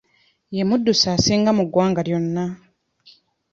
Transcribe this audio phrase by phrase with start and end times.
[0.55, 2.45] Ye muddusi asinga mu ggwanga lyonna.